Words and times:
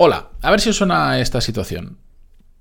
Hola, 0.00 0.30
a 0.42 0.52
ver 0.52 0.60
si 0.60 0.70
os 0.70 0.76
suena 0.76 1.18
esta 1.18 1.40
situación. 1.40 1.98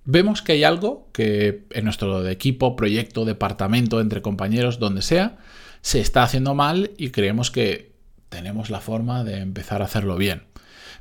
Vemos 0.05 0.41
que 0.41 0.53
hay 0.53 0.63
algo 0.63 1.07
que 1.13 1.67
en 1.69 1.83
nuestro 1.83 2.27
equipo, 2.27 2.75
proyecto, 2.75 3.25
departamento, 3.25 4.01
entre 4.01 4.23
compañeros, 4.23 4.79
donde 4.79 5.03
sea, 5.03 5.37
se 5.81 5.99
está 5.99 6.23
haciendo 6.23 6.55
mal 6.55 6.93
y 6.97 7.11
creemos 7.11 7.51
que 7.51 7.91
tenemos 8.29 8.71
la 8.71 8.79
forma 8.79 9.23
de 9.23 9.37
empezar 9.37 9.83
a 9.83 9.85
hacerlo 9.85 10.15
bien. 10.17 10.45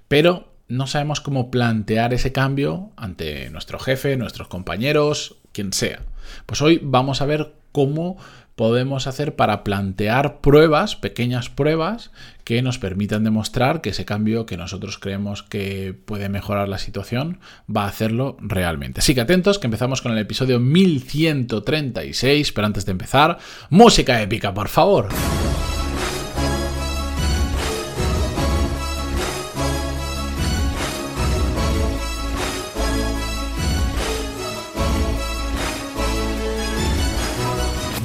Pero 0.09 0.53
no 0.69 0.87
sabemos 0.87 1.23
cómo 1.23 1.51
plantear 1.51 2.13
ese 2.13 2.33
cambio 2.33 2.91
ante 2.97 3.49
nuestro 3.49 3.79
jefe, 3.79 4.19
nuestros 4.19 4.49
compañeros, 4.49 5.37
quien 5.53 5.73
sea. 5.73 6.03
Pues 6.45 6.61
hoy 6.61 6.81
vamos 6.83 7.23
a 7.23 7.27
ver 7.27 7.55
cómo 7.73 8.19
podemos 8.57 9.07
hacer 9.07 9.37
para 9.37 9.63
plantear 9.63 10.41
pruebas, 10.41 10.97
pequeñas 10.97 11.51
pruebas, 11.51 12.11
que 12.43 12.63
nos 12.63 12.79
permitan 12.79 13.23
demostrar 13.23 13.83
que 13.83 13.91
ese 13.91 14.05
cambio 14.05 14.47
que 14.47 14.57
nosotros 14.57 14.99
creemos 14.99 15.43
que 15.43 15.95
puede 16.05 16.29
mejorar 16.29 16.69
la 16.69 16.79
situación 16.79 17.39
va 17.75 17.85
a 17.85 17.89
hacerlo 17.89 18.37
realmente. 18.41 19.01
Así 19.01 19.15
que 19.15 19.21
atentos, 19.21 19.59
que 19.59 19.67
empezamos 19.67 20.01
con 20.01 20.13
el 20.13 20.19
episodio 20.19 20.59
1136, 20.59 22.53
pero 22.53 22.67
antes 22.67 22.87
de 22.87 22.93
empezar, 22.93 23.39
música 23.69 24.23
épica, 24.23 24.55
por 24.55 24.69
favor. 24.69 25.09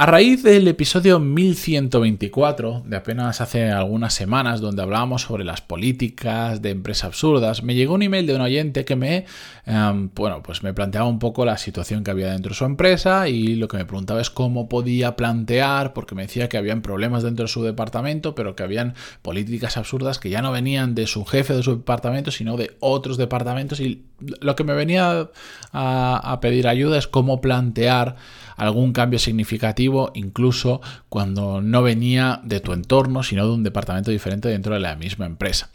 A 0.00 0.06
raíz 0.06 0.44
del 0.44 0.68
episodio 0.68 1.18
1124, 1.18 2.84
de 2.86 2.96
apenas 2.96 3.40
hace 3.40 3.68
algunas 3.68 4.14
semanas, 4.14 4.60
donde 4.60 4.80
hablábamos 4.80 5.22
sobre 5.22 5.42
las 5.42 5.60
políticas 5.60 6.62
de 6.62 6.70
empresas 6.70 7.06
absurdas, 7.06 7.64
me 7.64 7.74
llegó 7.74 7.94
un 7.94 8.02
email 8.02 8.24
de 8.24 8.36
un 8.36 8.40
oyente 8.40 8.84
que 8.84 8.94
me, 8.94 9.26
em, 9.66 10.08
bueno, 10.14 10.40
pues 10.40 10.62
me 10.62 10.72
planteaba 10.72 11.08
un 11.08 11.18
poco 11.18 11.44
la 11.44 11.58
situación 11.58 12.04
que 12.04 12.12
había 12.12 12.30
dentro 12.30 12.50
de 12.50 12.54
su 12.54 12.64
empresa 12.64 13.28
y 13.28 13.56
lo 13.56 13.66
que 13.66 13.76
me 13.76 13.86
preguntaba 13.86 14.20
es 14.20 14.30
cómo 14.30 14.68
podía 14.68 15.16
plantear, 15.16 15.94
porque 15.94 16.14
me 16.14 16.22
decía 16.22 16.48
que 16.48 16.58
habían 16.58 16.80
problemas 16.80 17.24
dentro 17.24 17.46
de 17.46 17.48
su 17.48 17.64
departamento, 17.64 18.36
pero 18.36 18.54
que 18.54 18.62
habían 18.62 18.94
políticas 19.22 19.76
absurdas 19.76 20.20
que 20.20 20.30
ya 20.30 20.42
no 20.42 20.52
venían 20.52 20.94
de 20.94 21.08
su 21.08 21.24
jefe 21.24 21.54
de 21.54 21.64
su 21.64 21.74
departamento, 21.78 22.30
sino 22.30 22.56
de 22.56 22.76
otros 22.78 23.16
departamentos. 23.16 23.80
Y 23.80 24.04
lo 24.40 24.54
que 24.54 24.62
me 24.62 24.74
venía 24.74 25.28
a 25.72 26.38
pedir 26.40 26.68
ayuda 26.68 26.98
es 26.98 27.08
cómo 27.08 27.40
plantear 27.40 28.14
algún 28.58 28.92
cambio 28.92 29.20
significativo, 29.20 29.87
incluso 30.14 30.80
cuando 31.08 31.60
no 31.60 31.82
venía 31.82 32.40
de 32.44 32.60
tu 32.60 32.72
entorno, 32.72 33.22
sino 33.22 33.46
de 33.46 33.52
un 33.52 33.62
departamento 33.62 34.10
diferente 34.10 34.48
dentro 34.48 34.74
de 34.74 34.80
la 34.80 34.96
misma 34.96 35.26
empresa. 35.26 35.70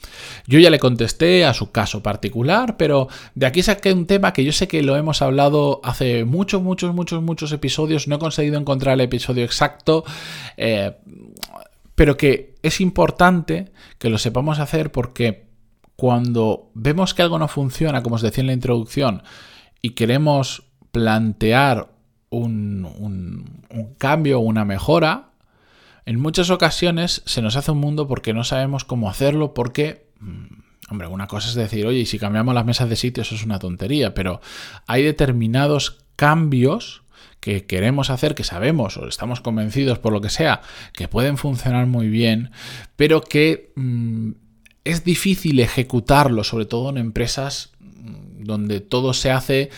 Yo 0.47 0.59
ya 0.59 0.69
le 0.69 0.79
contesté 0.79 1.45
a 1.45 1.53
su 1.53 1.71
caso 1.71 2.03
particular, 2.03 2.77
pero 2.77 3.07
de 3.35 3.45
aquí 3.45 3.63
saqué 3.63 3.93
un 3.93 4.05
tema 4.05 4.33
que 4.33 4.43
yo 4.43 4.51
sé 4.51 4.67
que 4.67 4.83
lo 4.83 4.95
hemos 4.95 5.21
hablado 5.21 5.81
hace 5.83 6.25
muchos, 6.25 6.61
muchos, 6.61 6.93
muchos, 6.93 7.21
muchos 7.21 7.51
episodios. 7.51 8.07
No 8.07 8.15
he 8.15 8.19
conseguido 8.19 8.59
encontrar 8.59 8.93
el 8.95 9.01
episodio 9.01 9.43
exacto. 9.43 10.03
Eh, 10.57 10.93
pero 11.95 12.17
que 12.17 12.55
es 12.63 12.81
importante 12.81 13.71
que 13.99 14.09
lo 14.09 14.17
sepamos 14.17 14.59
hacer 14.59 14.91
porque 14.91 15.45
cuando 15.95 16.71
vemos 16.73 17.13
que 17.13 17.21
algo 17.21 17.37
no 17.37 17.47
funciona, 17.47 18.01
como 18.01 18.15
os 18.15 18.21
decía 18.21 18.41
en 18.41 18.47
la 18.47 18.53
introducción, 18.53 19.23
y 19.81 19.91
queremos 19.91 20.63
plantear 20.91 21.92
un, 22.37 23.93
cambio 23.97 24.39
o 24.39 24.43
una 24.43 24.65
mejora, 24.65 25.29
en 26.05 26.19
muchas 26.19 26.49
ocasiones 26.49 27.21
se 27.25 27.41
nos 27.41 27.55
hace 27.55 27.71
un 27.71 27.79
mundo 27.79 28.07
porque 28.07 28.33
no 28.33 28.43
sabemos 28.43 28.83
cómo 28.83 29.09
hacerlo, 29.09 29.53
porque, 29.53 30.07
mm, 30.19 30.91
hombre, 30.91 31.07
una 31.07 31.27
cosa 31.27 31.49
es 31.49 31.55
decir, 31.55 31.85
oye, 31.85 32.05
si 32.05 32.19
cambiamos 32.19 32.53
las 32.53 32.65
mesas 32.65 32.89
de 32.89 32.95
sitio, 32.95 33.23
eso 33.23 33.35
es 33.35 33.45
una 33.45 33.59
tontería, 33.59 34.13
pero 34.13 34.41
hay 34.87 35.03
determinados 35.03 35.97
cambios 36.15 37.03
que 37.39 37.65
queremos 37.65 38.09
hacer, 38.09 38.35
que 38.35 38.43
sabemos 38.43 38.97
o 38.97 39.07
estamos 39.07 39.41
convencidos 39.41 39.99
por 39.99 40.13
lo 40.13 40.21
que 40.21 40.29
sea, 40.29 40.61
que 40.93 41.07
pueden 41.07 41.37
funcionar 41.37 41.87
muy 41.87 42.07
bien, 42.07 42.51
pero 42.95 43.21
que 43.21 43.73
mm, 43.75 44.31
es 44.85 45.03
difícil 45.03 45.59
ejecutarlo, 45.59 46.43
sobre 46.43 46.65
todo 46.65 46.89
en 46.89 46.97
empresas 46.97 47.71
mm, 47.79 48.43
donde 48.43 48.79
todo 48.79 49.13
se 49.13 49.31
hace 49.31 49.69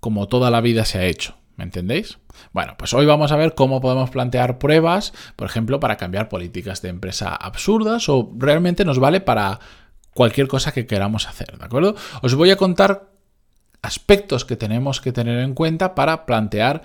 como 0.00 0.28
toda 0.28 0.50
la 0.50 0.60
vida 0.60 0.84
se 0.84 0.98
ha 0.98 1.04
hecho. 1.04 1.36
¿Me 1.62 1.66
entendéis? 1.66 2.18
Bueno, 2.52 2.74
pues 2.76 2.92
hoy 2.92 3.06
vamos 3.06 3.30
a 3.30 3.36
ver 3.36 3.54
cómo 3.54 3.80
podemos 3.80 4.10
plantear 4.10 4.58
pruebas, 4.58 5.12
por 5.36 5.46
ejemplo, 5.46 5.78
para 5.78 5.96
cambiar 5.96 6.28
políticas 6.28 6.82
de 6.82 6.88
empresa 6.88 7.36
absurdas 7.36 8.08
o 8.08 8.32
realmente 8.36 8.84
nos 8.84 8.98
vale 8.98 9.20
para 9.20 9.60
cualquier 10.12 10.48
cosa 10.48 10.72
que 10.72 10.86
queramos 10.86 11.28
hacer, 11.28 11.56
¿de 11.56 11.64
acuerdo? 11.64 11.94
Os 12.20 12.34
voy 12.34 12.50
a 12.50 12.56
contar 12.56 13.12
aspectos 13.80 14.44
que 14.44 14.56
tenemos 14.56 15.00
que 15.00 15.12
tener 15.12 15.38
en 15.38 15.54
cuenta 15.54 15.94
para 15.94 16.26
plantear 16.26 16.82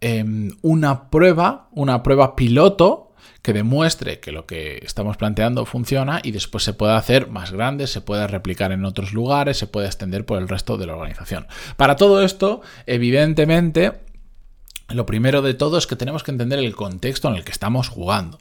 em, 0.00 0.52
una 0.62 1.10
prueba, 1.10 1.68
una 1.72 2.02
prueba 2.02 2.34
piloto 2.34 3.11
que 3.42 3.52
demuestre 3.52 4.20
que 4.20 4.32
lo 4.32 4.46
que 4.46 4.78
estamos 4.82 5.16
planteando 5.16 5.66
funciona 5.66 6.20
y 6.22 6.30
después 6.30 6.64
se 6.64 6.74
puede 6.74 6.94
hacer 6.94 7.28
más 7.28 7.52
grande, 7.52 7.86
se 7.86 8.00
puede 8.00 8.26
replicar 8.26 8.72
en 8.72 8.84
otros 8.84 9.12
lugares, 9.12 9.58
se 9.58 9.66
puede 9.66 9.86
extender 9.86 10.24
por 10.24 10.38
el 10.38 10.48
resto 10.48 10.76
de 10.76 10.86
la 10.86 10.94
organización. 10.94 11.46
Para 11.76 11.96
todo 11.96 12.22
esto, 12.22 12.62
evidentemente, 12.86 14.00
lo 14.88 15.06
primero 15.06 15.42
de 15.42 15.54
todo 15.54 15.78
es 15.78 15.86
que 15.86 15.96
tenemos 15.96 16.22
que 16.22 16.30
entender 16.30 16.58
el 16.58 16.76
contexto 16.76 17.28
en 17.28 17.36
el 17.36 17.44
que 17.44 17.52
estamos 17.52 17.88
jugando. 17.88 18.38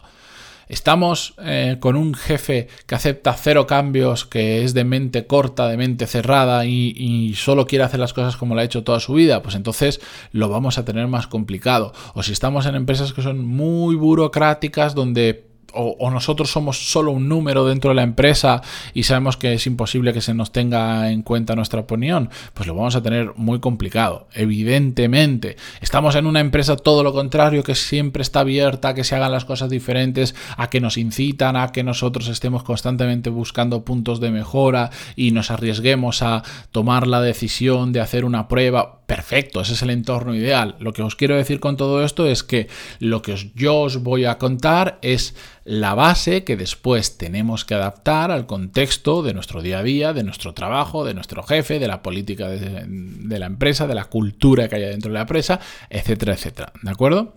Estamos 0.71 1.33
eh, 1.43 1.75
con 1.81 1.97
un 1.97 2.13
jefe 2.13 2.69
que 2.85 2.95
acepta 2.95 3.33
cero 3.33 3.67
cambios, 3.67 4.23
que 4.25 4.63
es 4.63 4.73
de 4.73 4.85
mente 4.85 5.27
corta, 5.27 5.67
de 5.67 5.75
mente 5.75 6.07
cerrada 6.07 6.65
y, 6.65 6.93
y, 6.95 7.33
solo 7.35 7.67
quiere 7.67 7.83
hacer 7.83 7.99
las 7.99 8.13
cosas 8.13 8.37
como 8.37 8.55
lo 8.55 8.61
ha 8.61 8.63
hecho 8.63 8.85
toda 8.85 9.01
su 9.01 9.13
vida, 9.13 9.43
pues 9.43 9.55
entonces 9.55 9.99
lo 10.31 10.47
vamos 10.47 10.77
a 10.77 10.85
tener 10.85 11.07
más 11.07 11.27
complicado. 11.27 11.91
O 12.13 12.23
si 12.23 12.31
estamos 12.31 12.67
en 12.67 12.75
empresas 12.75 13.11
que 13.11 13.21
son 13.21 13.45
muy 13.45 13.95
burocráticas, 13.95 14.95
donde 14.95 15.50
o, 15.73 16.11
nosotros 16.11 16.51
somos 16.51 16.91
solo 16.91 17.11
un 17.11 17.27
número 17.27 17.65
dentro 17.65 17.89
de 17.89 17.95
la 17.95 18.03
empresa 18.03 18.61
y 18.93 19.03
sabemos 19.03 19.37
que 19.37 19.53
es 19.53 19.65
imposible 19.67 20.13
que 20.13 20.21
se 20.21 20.33
nos 20.33 20.51
tenga 20.51 21.11
en 21.11 21.21
cuenta 21.21 21.55
nuestra 21.55 21.81
opinión, 21.81 22.29
pues 22.53 22.67
lo 22.67 22.75
vamos 22.75 22.95
a 22.95 23.01
tener 23.01 23.33
muy 23.35 23.59
complicado, 23.59 24.27
evidentemente. 24.33 25.55
Estamos 25.81 26.15
en 26.15 26.25
una 26.25 26.39
empresa 26.39 26.75
todo 26.75 27.03
lo 27.03 27.13
contrario, 27.13 27.63
que 27.63 27.75
siempre 27.75 28.21
está 28.21 28.41
abierta 28.41 28.89
a 28.89 28.93
que 28.93 29.03
se 29.03 29.15
hagan 29.15 29.31
las 29.31 29.45
cosas 29.45 29.69
diferentes, 29.69 30.35
a 30.57 30.69
que 30.69 30.81
nos 30.81 30.97
incitan, 30.97 31.55
a 31.55 31.71
que 31.71 31.83
nosotros 31.83 32.27
estemos 32.27 32.63
constantemente 32.63 33.29
buscando 33.29 33.85
puntos 33.85 34.19
de 34.19 34.31
mejora 34.31 34.89
y 35.15 35.31
nos 35.31 35.51
arriesguemos 35.51 36.21
a 36.21 36.43
tomar 36.71 37.07
la 37.07 37.21
decisión 37.21 37.93
de 37.93 38.01
hacer 38.01 38.25
una 38.25 38.47
prueba 38.47 39.01
perfecto, 39.11 39.59
ese 39.59 39.73
es 39.73 39.81
el 39.81 39.89
entorno 39.89 40.33
ideal. 40.33 40.75
Lo 40.79 40.93
que 40.93 41.01
os 41.01 41.17
quiero 41.17 41.35
decir 41.35 41.59
con 41.59 41.75
todo 41.75 42.01
esto 42.03 42.27
es 42.27 42.43
que 42.43 42.69
lo 42.99 43.21
que 43.21 43.35
yo 43.55 43.81
os 43.81 44.03
voy 44.03 44.23
a 44.23 44.37
contar 44.37 44.99
es 45.01 45.35
la 45.63 45.93
base 45.93 46.43
que 46.43 46.57
después 46.57 47.17
tenemos 47.17 47.65
que 47.65 47.75
adaptar 47.75 48.31
al 48.31 48.47
contexto 48.47 49.21
de 49.21 49.33
nuestro 49.33 49.61
día 49.61 49.79
a 49.79 49.83
día, 49.83 50.13
de 50.13 50.23
nuestro 50.23 50.53
trabajo, 50.53 51.05
de 51.05 51.13
nuestro 51.13 51.43
jefe, 51.43 51.79
de 51.79 51.87
la 51.87 52.01
política 52.01 52.47
de, 52.47 53.39
la 53.39 53.45
empresa, 53.45 53.85
de 53.85 53.95
la 53.95 54.05
cultura 54.05 54.67
que 54.67 54.77
haya 54.77 54.89
dentro 54.89 55.09
de 55.09 55.15
la 55.15 55.21
empresa, 55.21 55.59
etcétera, 55.89 56.33
etcétera. 56.33 56.73
¿De 56.81 56.89
acuerdo? 56.89 57.35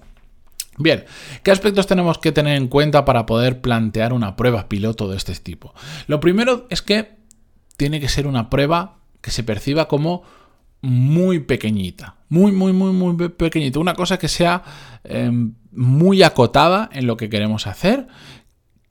Bien, 0.78 1.04
¿qué 1.42 1.50
aspectos 1.50 1.86
tenemos 1.86 2.18
que 2.18 2.32
tener 2.32 2.56
en 2.56 2.68
cuenta 2.68 3.04
para 3.04 3.26
poder 3.26 3.60
plantear 3.60 4.12
una 4.12 4.36
prueba 4.36 4.68
piloto 4.68 5.08
de 5.08 5.16
este 5.16 5.34
tipo? 5.34 5.74
Lo 6.06 6.18
primero 6.18 6.66
es 6.70 6.82
que 6.82 7.16
tiene 7.76 8.00
que 8.00 8.08
ser 8.08 8.26
una 8.26 8.50
prueba 8.50 8.96
que 9.20 9.30
se 9.30 9.44
perciba 9.44 9.86
como 9.86 10.22
muy 10.84 11.40
pequeñita. 11.40 12.16
Muy, 12.28 12.52
muy, 12.52 12.74
muy, 12.74 12.92
muy 12.92 13.28
pequeñita. 13.30 13.78
Una 13.78 13.94
cosa 13.94 14.18
que 14.18 14.28
sea 14.28 14.62
em, 15.02 15.54
muy 15.72 16.22
acotada 16.22 16.90
en 16.92 17.06
lo 17.06 17.16
que 17.16 17.30
queremos 17.30 17.66
hacer. 17.66 18.06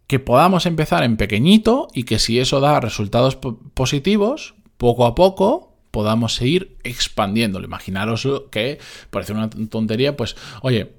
Que 0.08 0.20
podamos 0.20 0.66
empezar 0.66 1.04
en 1.04 1.18
pequeñito 1.18 1.88
y 1.94 2.04
que 2.04 2.18
si 2.18 2.40
eso 2.40 2.60
da 2.60 2.80
resultados 2.80 3.38
positivos, 3.74 4.56
poco 4.78 5.06
a 5.06 5.14
poco 5.14 5.78
podamos 5.92 6.34
seguir 6.34 6.78
expandiéndolo. 6.84 7.66
Imaginaros 7.66 8.28
que, 8.50 8.80
parece 9.12 9.34
una 9.34 9.50
tontería, 9.50 10.18
pues, 10.18 10.36
oye, 10.62 10.96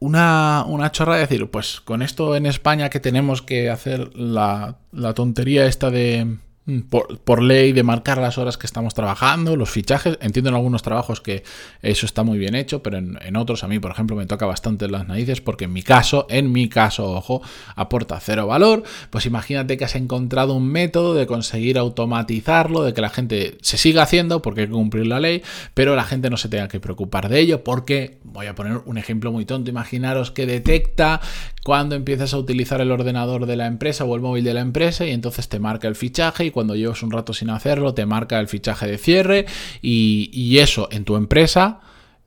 una, 0.00 0.64
una, 0.66 0.90
chorra 0.90 1.14
de 1.14 1.20
decir, 1.20 1.48
pues 1.50 1.80
con 1.80 2.02
esto 2.02 2.34
en 2.34 2.46
España 2.46 2.90
que 2.90 3.00
tenemos 3.00 3.42
que 3.42 3.70
hacer 3.70 4.16
la, 4.16 4.78
la 4.90 5.14
tontería 5.14 5.66
esta 5.66 5.90
de 5.90 6.38
mm, 6.68 6.80
por, 7.24 7.42
ley 7.42 7.72
de 7.72 7.82
marcar 7.82 8.18
las 8.18 8.38
horas 8.38 8.56
que 8.56 8.66
estamos 8.66 8.94
trabajando, 8.94 9.56
los 9.56 9.70
fichajes. 9.70 10.18
Entiendo 10.20 10.50
en 10.50 10.54
algunos 10.54 10.82
trabajos 10.82 11.20
que 11.20 11.42
eso 11.82 12.06
está 12.06 12.22
muy 12.22 12.38
bien 12.38 12.54
hecho, 12.54 12.82
pero 12.82 12.98
en, 12.98 13.36
otros 13.36 13.64
a 13.64 13.68
mí, 13.68 13.80
por 13.80 13.90
ejemplo, 13.90 14.14
me 14.14 14.26
toca 14.26 14.46
bastante 14.46 14.88
las 14.88 15.08
narices 15.08 15.40
porque 15.40 15.64
en 15.64 15.72
mi 15.72 15.82
caso, 15.82 16.26
en 16.30 16.52
mi 16.52 16.68
caso, 16.68 17.10
ojo, 17.12 17.42
aporta 17.74 18.20
cero 18.20 18.46
valor. 18.46 18.84
Pues 19.10 19.26
imagínate 19.26 19.76
que 19.76 19.84
has 19.84 19.96
encontrado 19.96 20.54
un 20.54 20.68
método 20.68 21.14
de 21.14 21.26
conseguir 21.26 21.78
automatizarlo, 21.78 22.82
de 22.82 22.92
que 22.92 23.00
la 23.00 23.10
gente 23.10 23.58
se 23.62 23.78
siga 23.78 24.02
haciendo 24.02 24.42
porque 24.42 24.60
hay 24.60 24.66
que 24.68 24.72
cumplir 24.72 25.06
la 25.06 25.18
ley, 25.18 25.42
pero 25.74 25.96
la 25.96 26.04
gente 26.04 26.30
no 26.30 26.36
se 26.36 26.48
tenga 26.48 26.68
que 26.68 26.78
preocupar 26.78 27.28
de 27.28 27.40
ello 27.40 27.64
porque, 27.64 28.18
voy 28.22 28.46
a 28.46 28.54
poner 28.54 28.82
un 28.84 28.98
ejemplo 28.98 29.32
muy 29.32 29.44
tonto, 29.44 29.70
imaginaros 29.70 30.30
que 30.30 30.46
detecta 30.46 31.20
cuando 31.64 31.94
empiezas 31.94 32.32
a 32.32 32.38
utilizar 32.38 32.80
el 32.80 32.90
ordenador 32.90 33.46
de 33.46 33.56
la 33.56 33.66
empresa 33.66 34.04
o 34.04 34.14
el 34.14 34.22
móvil 34.22 34.44
de 34.44 34.54
la 34.54 34.60
empresa 34.60 35.04
y 35.04 35.10
entonces 35.10 35.48
te 35.48 35.58
marca 35.58 35.88
el 35.88 35.96
fichaje 35.96 36.46
y 36.46 36.50
cuando 36.58 36.74
llevas 36.74 37.04
un 37.04 37.12
rato 37.12 37.32
sin 37.32 37.50
hacerlo 37.50 37.94
te 37.94 38.04
marca 38.04 38.40
el 38.40 38.48
fichaje 38.48 38.88
de 38.88 38.98
cierre 38.98 39.46
y, 39.80 40.58
eso 40.58 40.88
en 40.90 41.04
tu 41.04 41.14
empresa 41.14 41.78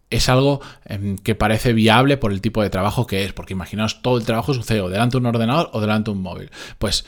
es 0.10 0.30
algo 0.30 0.62
em, 0.86 1.18
que 1.18 1.36
parece 1.36 1.74
viable 1.74 2.16
por 2.16 2.32
el 2.32 2.40
tipo 2.40 2.64
de 2.64 2.70
trabajo 2.70 3.06
que 3.06 3.26
es, 3.26 3.34
porque 3.34 3.52
imaginaos 3.52 4.02
todo 4.02 4.18
el 4.18 4.24
trabajo 4.24 4.54
sucede 4.54 4.80
o 4.80 4.88
delante 4.88 5.18
de 5.18 5.18
un 5.18 5.26
ordenador 5.26 5.70
o 5.74 5.82
delante 5.82 6.12
de 6.12 6.16
un 6.16 6.24
móvil. 6.24 6.50
Pues 6.78 7.06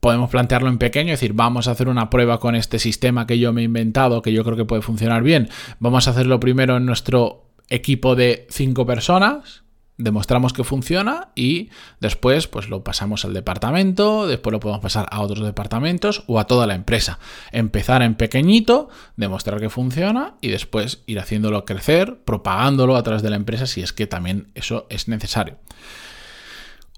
podemos 0.00 0.28
plantearlo 0.28 0.68
en 0.68 0.76
pequeño, 0.76 1.12
decir, 1.12 1.32
vamos 1.32 1.68
a 1.68 1.70
hacer 1.70 1.88
una 1.88 2.10
prueba 2.10 2.38
con 2.38 2.54
este 2.54 2.78
sistema 2.78 3.26
que 3.26 3.38
yo 3.38 3.54
me 3.54 3.62
he 3.62 3.64
inventado, 3.64 4.20
que 4.20 4.34
yo 4.34 4.44
creo 4.44 4.58
que 4.58 4.66
puede 4.66 4.82
funcionar 4.82 5.22
bien. 5.22 5.48
Vamos 5.78 6.06
a 6.06 6.10
hacerlo 6.10 6.38
primero 6.38 6.76
en 6.76 6.84
nuestro 6.84 7.46
equipo 7.70 8.14
de 8.14 8.46
cinco 8.50 8.84
personas, 8.84 9.61
demostramos 10.02 10.52
que 10.52 10.64
funciona 10.64 11.28
y 11.34 11.70
después 12.00 12.46
pues 12.48 12.68
lo 12.68 12.84
pasamos 12.84 13.24
al 13.24 13.34
departamento, 13.34 14.26
después 14.26 14.52
lo 14.52 14.60
podemos 14.60 14.82
pasar 14.82 15.06
a 15.10 15.20
otros 15.20 15.44
departamentos 15.44 16.24
o 16.26 16.38
a 16.38 16.46
toda 16.46 16.66
la 16.66 16.74
empresa. 16.74 17.18
Empezar 17.52 18.02
en 18.02 18.14
pequeñito, 18.14 18.88
demostrar 19.16 19.60
que 19.60 19.70
funciona 19.70 20.34
y 20.40 20.48
después 20.48 21.02
ir 21.06 21.20
haciéndolo 21.20 21.64
crecer, 21.64 22.22
propagándolo 22.24 22.96
a 22.96 23.02
través 23.02 23.22
de 23.22 23.30
la 23.30 23.36
empresa 23.36 23.66
si 23.66 23.82
es 23.82 23.92
que 23.92 24.06
también 24.06 24.50
eso 24.54 24.86
es 24.90 25.08
necesario. 25.08 25.58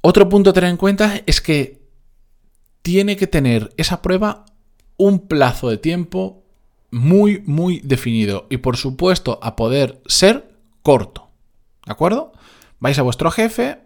Otro 0.01 0.29
punto 0.29 0.51
a 0.51 0.53
tener 0.53 0.71
en 0.71 0.77
cuenta 0.77 1.21
es 1.27 1.41
que 1.41 1.83
tiene 2.83 3.17
que 3.17 3.27
tener 3.27 3.73
esa 3.77 4.03
prueba 4.03 4.45
un 4.97 5.27
plazo 5.27 5.69
de 5.71 5.79
tiempo 5.79 6.45
muy, 6.91 7.43
muy 7.47 7.81
definido 7.81 8.47
y 8.51 8.59
por 8.59 8.77
supuesto 8.77 9.39
a 9.43 9.57
poder 9.57 10.01
ser 10.07 10.55
corto. 10.83 11.31
¿De 11.87 11.93
acuerdo? 11.93 12.33
Vais 12.81 12.99
a 12.99 13.03
vuestro 13.03 13.31
jefe 13.31 13.79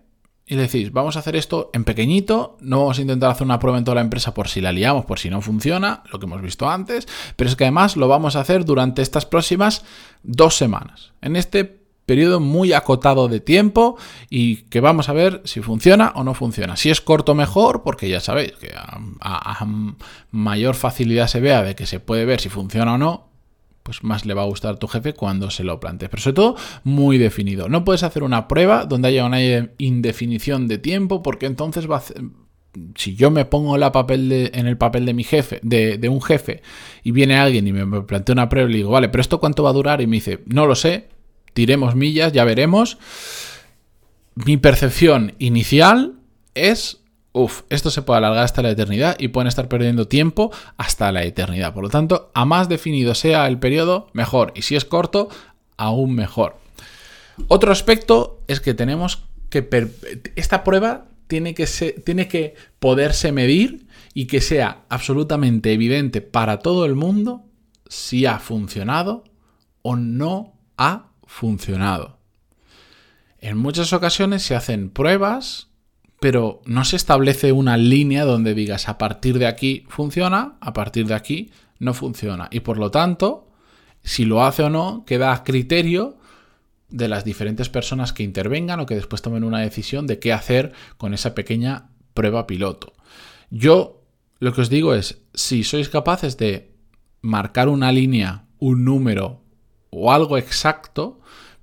y 0.49 0.55
le 0.55 0.63
decís, 0.63 0.93
vamos 0.93 1.17
a 1.17 1.19
hacer 1.19 1.37
esto 1.37 1.71
en 1.75 1.85
pequeñito, 1.85 2.57
no 2.61 2.81
vamos 2.81 2.99
a 2.99 3.03
intentar 3.03 3.31
hacer 3.31 3.45
una 3.45 3.59
prueba 3.59 3.77
en 3.77 3.85
toda 3.85 3.97
la 3.97 4.01
empresa 4.01 4.33
por 4.33 4.49
si 4.49 4.63
la 4.63 4.73
liamos, 4.73 5.05
por 5.05 5.19
si 5.19 5.29
no 5.29 5.43
funciona, 5.43 6.03
lo 6.11 6.19
que 6.19 6.25
hemos 6.25 6.41
visto 6.41 6.69
antes, 6.71 7.07
pero 7.37 7.51
es 7.51 7.57
que 7.57 7.65
además 7.65 7.97
lo 7.97 8.09
vamos 8.09 8.35
a 8.35 8.41
hacer 8.41 8.65
durante 8.65 9.03
estas 9.03 9.27
próximas 9.27 9.85
dos 10.23 10.57
semanas, 10.57 11.13
en 11.21 11.37
este 11.37 11.79
periodo 12.07 12.41
muy 12.41 12.73
acotado 12.73 13.29
de 13.29 13.41
tiempo 13.41 13.99
y 14.31 14.63
que 14.71 14.81
vamos 14.81 15.11
a 15.11 15.13
ver 15.13 15.43
si 15.45 15.61
funciona 15.61 16.13
o 16.15 16.25
no 16.25 16.33
funciona. 16.33 16.75
Si 16.75 16.89
es 16.89 17.03
corto 17.03 17.35
mejor, 17.35 17.83
porque 17.83 18.09
ya 18.09 18.21
sabéis 18.21 18.53
que 18.53 18.73
a 18.75 19.67
mayor 20.31 20.75
facilidad 20.75 21.27
se 21.27 21.41
vea 21.41 21.63
de 21.63 21.77
que 21.77 21.85
se 21.85 22.01
puede 22.01 22.25
ver 22.25 22.41
si 22.41 22.49
funciona 22.49 22.95
o 22.95 22.99
no, 22.99 23.29
pues 23.89 24.05
más 24.05 24.27
le 24.27 24.35
va 24.35 24.43
a 24.43 24.45
gustar 24.45 24.75
a 24.75 24.77
tu 24.77 24.87
jefe 24.87 25.15
cuando 25.15 25.49
se 25.49 25.65
lo 25.65 25.81
plantees. 25.81 26.11
Pero 26.11 26.23
sobre 26.23 26.35
todo, 26.35 26.57
muy 26.85 27.17
definido. 27.17 27.71
No 27.71 27.87
puedes 27.87 28.03
hacer 28.03 28.23
una 28.23 28.47
prueba 28.47 28.85
donde 28.85 29.09
haya 29.09 29.25
una 29.25 29.41
indefinición 29.79 30.69
de 30.69 30.77
tiempo, 30.77 31.23
porque 31.23 31.47
entonces 31.47 31.91
va 31.91 31.97
a 31.97 32.03
si 32.97 33.17
yo 33.17 33.31
me 33.31 33.47
pongo 33.47 33.79
la 33.79 33.93
papel 33.93 34.51
en 34.53 34.67
el 34.67 34.77
papel 34.77 35.07
de 35.07 35.15
mi 35.15 35.25
jefe, 35.25 35.59
de, 35.63 36.07
un 36.11 36.21
jefe, 36.21 36.61
y 37.03 37.13
viene 37.13 37.39
alguien 37.39 37.67
y 37.67 37.73
me, 37.73 38.03
plantea 38.03 38.35
una 38.35 38.51
prueba 38.51 38.69
y 38.69 38.73
le 38.73 38.77
digo, 38.77 38.91
vale, 38.91 39.09
pero 39.09 39.23
esto 39.23 39.41
cuánto 39.41 39.63
va 39.63 39.71
a 39.71 39.73
durar? 39.73 40.03
Y 40.03 40.07
me 40.07 40.17
dice, 40.17 40.41
no 40.45 40.67
lo 40.67 40.75
sé, 40.75 41.09
tiremos 41.55 41.95
millas, 41.95 42.35
ya 42.35 42.45
veremos. 42.45 42.99
Mi 44.35 44.59
percepción 44.59 45.33
inicial 45.39 46.19
es 46.55 47.01
Uf, 47.39 47.63
esto 47.71 47.91
se 47.93 48.03
puede 48.03 48.19
alargar 48.19 48.43
hasta 48.43 48.63
la 48.63 48.71
eternidad 48.71 49.15
y 49.17 49.29
pueden 49.29 49.47
estar 49.47 49.69
perdiendo 49.69 50.09
tiempo 50.09 50.51
hasta 50.77 51.13
la 51.13 51.23
eternidad. 51.23 51.73
Por 51.73 51.85
lo 51.85 51.89
tanto, 51.89 52.33
a 52.35 52.45
más 52.45 52.69
definido 52.69 53.15
sea 53.15 53.47
el 53.47 53.61
periodo, 53.61 54.09
mejor. 54.13 54.53
Y 54.57 54.63
si 54.63 54.75
es 54.75 54.85
corto, 54.85 55.29
aún 55.77 56.17
mejor. 56.17 56.59
Otro 57.47 57.71
aspecto 57.71 58.43
es 58.49 58.61
que 58.61 58.75
tenemos 58.75 59.23
que... 59.51 59.69
Esta 60.35 60.65
prueba 60.65 61.07
tiene 61.29 61.55
que, 61.55 61.67
tiene 62.05 62.27
que 62.27 62.57
poderse 62.81 63.31
medir 63.31 63.87
y 64.15 64.27
que 64.27 64.41
sea 64.41 64.83
absolutamente 64.89 65.73
evidente 65.73 66.21
para 66.21 66.59
todo 66.59 66.87
el 66.87 66.97
mundo 66.97 67.45
si 67.89 68.27
ha 68.27 68.41
funcionado 68.41 69.23
o 69.83 69.95
no 69.95 70.55
ha 70.77 71.11
funcionado. 71.25 72.19
En 73.39 73.57
muchas 73.59 73.93
ocasiones 73.93 74.43
se 74.43 74.57
hacen 74.57 74.91
pruebas 74.91 75.68
pero 76.21 76.61
no 76.65 76.85
se 76.85 76.97
establece 76.97 77.53
una 77.53 77.77
línea 77.77 78.25
donde 78.25 78.55
digas 78.55 78.89
a 78.89 78.99
partir 78.99 79.39
de 79.39 79.47
aquí 79.47 79.85
funciona, 79.89 80.57
a 80.61 80.73
partir 80.73 81.07
de 81.07 81.15
aquí 81.15 81.51
no 81.79 81.95
funciona. 81.95 82.49
Y 82.51 82.61
por 82.61 82.79
lo 82.79 82.91
tanto, 82.91 83.49
si 84.03 84.25
lo 84.25 84.45
hace 84.45 84.65
o 84.65 84.71
no, 84.71 85.05
queda 85.07 85.33
a 85.33 85.45
criterio 85.45 86.19
de 86.89 87.09
las 87.09 87.25
diferentes 87.25 87.69
personas 87.69 88.13
que 88.13 88.23
intervengan 88.23 88.81
o 88.81 88.87
que 88.87 88.95
después 88.95 89.23
tomen 89.23 89.45
una 89.45 89.61
decisión 89.61 90.07
de 90.07 90.19
qué 90.19 90.33
hacer 90.33 90.73
con 90.97 91.15
esa 91.15 91.35
pequeña 91.35 91.91
prueba 92.15 92.47
piloto. 92.47 92.95
Yo 93.51 94.03
lo 94.41 94.53
que 94.53 94.63
os 94.63 94.71
digo 94.71 94.95
es, 94.95 95.23
si 95.35 95.65
sois 95.65 95.89
capaces 95.89 96.37
de 96.37 96.73
marcar 97.21 97.69
una 97.69 97.93
línea, 97.93 98.47
un 98.59 98.85
número 98.85 99.43
o 99.91 100.13
algo 100.13 100.39
exacto, 100.39 101.21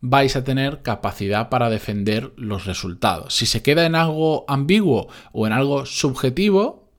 vais 0.07 0.35
a 0.35 0.43
tener 0.43 0.83
capacidad 0.83 1.49
para 1.49 1.69
defender 1.69 2.31
los 2.37 2.65
resultados. 2.65 3.33
Si 3.33 3.45
se 3.45 3.63
queda 3.63 3.85
en 3.85 3.95
algo 3.95 4.45
ambiguo 4.47 5.07
o 5.31 5.47
en 5.47 5.53
algo 5.53 5.85
subjetivo, 5.85 6.91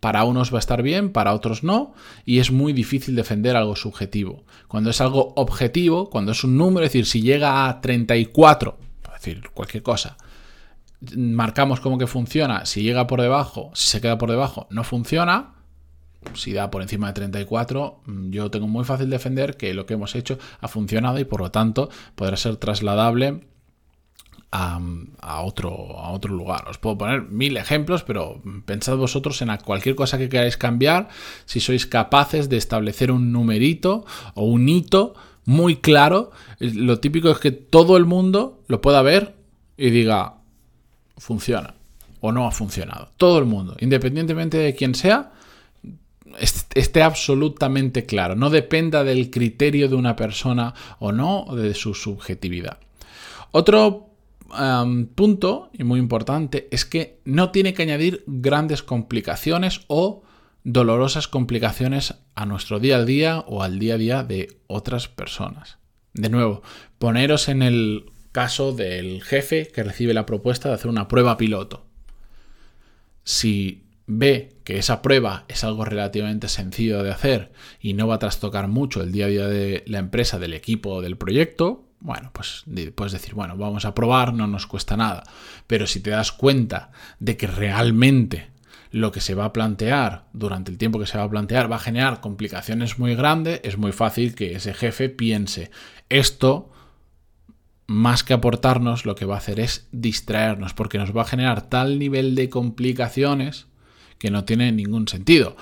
para 0.00 0.24
unos 0.24 0.52
va 0.52 0.58
a 0.58 0.60
estar 0.60 0.82
bien, 0.82 1.12
para 1.12 1.32
otros 1.32 1.64
no, 1.64 1.94
y 2.26 2.38
es 2.38 2.52
muy 2.52 2.74
difícil 2.74 3.16
defender 3.16 3.56
algo 3.56 3.74
subjetivo. 3.74 4.44
Cuando 4.68 4.90
es 4.90 5.00
algo 5.00 5.32
objetivo, 5.36 6.10
cuando 6.10 6.32
es 6.32 6.44
un 6.44 6.58
número, 6.58 6.84
es 6.84 6.92
decir, 6.92 7.06
si 7.06 7.22
llega 7.22 7.68
a 7.68 7.80
34, 7.80 8.78
es 9.02 9.12
decir, 9.12 9.42
cualquier 9.54 9.82
cosa, 9.82 10.18
marcamos 11.16 11.80
cómo 11.80 11.96
que 11.96 12.06
funciona, 12.06 12.66
si 12.66 12.82
llega 12.82 13.06
por 13.06 13.22
debajo, 13.22 13.70
si 13.74 13.88
se 13.88 14.00
queda 14.02 14.18
por 14.18 14.30
debajo, 14.30 14.66
no 14.70 14.84
funciona, 14.84 15.54
si 16.34 16.52
da 16.52 16.70
por 16.70 16.82
encima 16.82 17.08
de 17.08 17.14
34, 17.14 18.00
mm, 18.06 18.30
yo 18.30 18.50
tengo 18.50 18.68
muy 18.68 18.84
fácil 18.84 19.10
defender 19.10 19.56
que 19.56 19.74
lo 19.74 19.86
que 19.86 19.94
hemos 19.94 20.14
hecho 20.14 20.38
ha 20.60 20.68
funcionado 20.68 21.18
y 21.18 21.24
por 21.24 21.40
lo 21.40 21.50
tanto 21.50 21.88
podrá 22.14 22.36
ser 22.36 22.56
trasladable 22.56 23.40
a, 24.50 25.42
otro, 25.42 25.98
a 25.98 26.10
otro 26.10 26.34
lugar. 26.34 26.68
Os 26.68 26.78
puedo 26.78 26.96
poner 26.96 27.22
mil 27.22 27.56
ejemplos, 27.56 28.02
pero 28.04 28.40
pensad 28.64 28.96
vosotros 28.96 29.42
en 29.42 29.54
cualquier 29.58 29.94
cosa 29.94 30.18
que 30.18 30.28
queráis 30.28 30.56
cambiar, 30.56 31.08
si 31.44 31.60
sois 31.60 31.86
capaces 31.86 32.48
de 32.48 32.56
establecer 32.56 33.10
un 33.10 33.32
numerito 33.32 34.06
o 34.34 34.44
un 34.44 34.68
hito 34.68 35.14
muy 35.44 35.76
claro. 35.76 36.30
Lo 36.58 37.00
típico 37.00 37.30
es 37.30 37.38
que 37.38 37.52
todo 37.52 37.96
el 37.96 38.06
mundo 38.06 38.62
lo 38.66 38.80
pueda 38.80 39.02
ver 39.02 39.34
y 39.76 39.90
diga, 39.90 40.36
funciona 41.18 41.74
o 42.20 42.32
no 42.32 42.46
ha 42.46 42.50
funcionado. 42.50 43.10
Todo 43.16 43.38
el 43.38 43.44
mundo, 43.44 43.76
independientemente 43.78 44.56
de 44.56 44.74
quién 44.74 44.94
sea, 44.94 45.32
esté 46.38 47.02
absolutamente 47.02 48.04
claro, 48.04 48.36
no 48.36 48.50
dependa 48.50 49.04
del 49.04 49.30
criterio 49.30 49.88
de 49.88 49.94
una 49.94 50.16
persona 50.16 50.74
o 50.98 51.12
no, 51.12 51.44
o 51.44 51.56
de 51.56 51.74
su 51.74 51.94
subjetividad. 51.94 52.78
Otro 53.52 54.10
punto, 55.14 55.70
y 55.72 55.84
muy 55.84 55.98
importante, 55.98 56.68
es 56.70 56.84
que 56.84 57.20
no 57.24 57.50
tiene 57.50 57.74
que 57.74 57.82
añadir 57.82 58.22
grandes 58.26 58.82
complicaciones 58.82 59.80
o 59.88 60.22
dolorosas 60.62 61.28
complicaciones 61.28 62.14
a 62.34 62.46
nuestro 62.46 62.78
día 62.80 62.98
a 62.98 63.04
día 63.04 63.40
o 63.46 63.62
al 63.62 63.78
día 63.78 63.94
a 63.94 63.98
día 63.98 64.22
de 64.24 64.58
otras 64.66 65.08
personas. 65.08 65.78
De 66.12 66.28
nuevo, 66.28 66.62
poneros 66.98 67.48
en 67.48 67.62
el 67.62 68.06
caso 68.32 68.72
del 68.72 69.22
jefe 69.22 69.68
que 69.68 69.82
recibe 69.82 70.14
la 70.14 70.26
propuesta 70.26 70.68
de 70.68 70.74
hacer 70.74 70.90
una 70.90 71.08
prueba 71.08 71.36
piloto. 71.36 71.86
Si 73.24 73.85
ve 74.06 74.56
que 74.64 74.78
esa 74.78 75.02
prueba 75.02 75.44
es 75.48 75.64
algo 75.64 75.84
relativamente 75.84 76.48
sencillo 76.48 77.02
de 77.02 77.10
hacer 77.10 77.52
y 77.80 77.94
no 77.94 78.06
va 78.06 78.16
a 78.16 78.20
trastocar 78.20 78.68
mucho 78.68 79.02
el 79.02 79.12
día 79.12 79.26
a 79.26 79.28
día 79.28 79.48
de 79.48 79.84
la 79.86 79.98
empresa, 79.98 80.38
del 80.38 80.54
equipo 80.54 80.90
o 80.90 81.02
del 81.02 81.16
proyecto, 81.16 81.84
bueno, 82.00 82.30
pues 82.32 82.64
puedes 82.94 83.12
decir, 83.12 83.34
bueno, 83.34 83.56
vamos 83.56 83.84
a 83.84 83.94
probar, 83.94 84.32
no 84.32 84.46
nos 84.46 84.66
cuesta 84.66 84.96
nada. 84.96 85.24
Pero 85.66 85.86
si 85.86 86.00
te 86.00 86.10
das 86.10 86.30
cuenta 86.30 86.92
de 87.18 87.36
que 87.36 87.46
realmente 87.46 88.50
lo 88.90 89.12
que 89.12 89.20
se 89.20 89.34
va 89.34 89.46
a 89.46 89.52
plantear 89.52 90.26
durante 90.32 90.70
el 90.70 90.78
tiempo 90.78 90.98
que 90.98 91.06
se 91.06 91.18
va 91.18 91.24
a 91.24 91.30
plantear 91.30 91.70
va 91.70 91.76
a 91.76 91.80
generar 91.80 92.20
complicaciones 92.20 92.98
muy 92.98 93.14
grandes, 93.14 93.60
es 93.64 93.76
muy 93.78 93.92
fácil 93.92 94.34
que 94.34 94.54
ese 94.54 94.72
jefe 94.74 95.08
piense, 95.08 95.70
esto 96.08 96.70
más 97.88 98.24
que 98.24 98.34
aportarnos, 98.34 99.04
lo 99.04 99.14
que 99.14 99.26
va 99.26 99.34
a 99.34 99.38
hacer 99.38 99.60
es 99.60 99.88
distraernos, 99.92 100.74
porque 100.74 100.98
nos 100.98 101.16
va 101.16 101.22
a 101.22 101.26
generar 101.26 101.68
tal 101.68 101.98
nivel 101.98 102.34
de 102.34 102.48
complicaciones 102.48 103.66
que 104.18 104.30
no 104.30 104.44
tiene 104.44 104.72
ningún 104.72 105.08
sentido. 105.08 105.56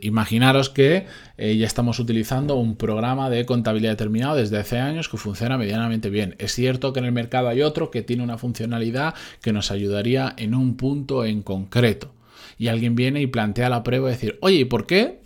imaginaros 0.00 0.70
que 0.70 1.06
eh, 1.36 1.56
ya 1.56 1.66
estamos 1.66 1.98
utilizando 1.98 2.56
un 2.56 2.76
programa 2.76 3.30
de 3.30 3.44
contabilidad 3.44 3.92
determinado 3.92 4.36
desde 4.36 4.58
hace 4.58 4.78
años 4.78 5.08
que 5.08 5.16
funciona 5.16 5.58
medianamente 5.58 6.10
bien. 6.10 6.36
Es 6.38 6.52
cierto 6.52 6.92
que 6.92 7.00
en 7.00 7.06
el 7.06 7.12
mercado 7.12 7.48
hay 7.48 7.62
otro 7.62 7.90
que 7.90 8.02
tiene 8.02 8.22
una 8.22 8.38
funcionalidad 8.38 9.14
que 9.42 9.52
nos 9.52 9.70
ayudaría 9.70 10.34
en 10.36 10.54
un 10.54 10.76
punto 10.76 11.24
en 11.24 11.42
concreto. 11.42 12.12
Y 12.58 12.68
alguien 12.68 12.94
viene 12.94 13.20
y 13.20 13.26
plantea 13.26 13.68
la 13.68 13.82
prueba 13.82 14.06
de 14.06 14.14
decir, 14.14 14.38
oye, 14.40 14.56
¿y 14.58 14.64
por 14.64 14.86
qué 14.86 15.20